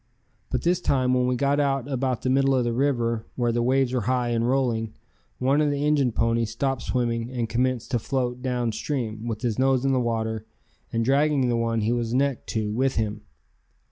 [0.49, 3.61] But this time when we got out about the middle of the river where the
[3.61, 4.95] waves were high and rolling,
[5.37, 9.59] one of the Injun ponies stopped swimming and commenced to float down stream with his
[9.59, 10.47] nose in the water
[10.91, 13.21] and dragging the one he was necked to with him.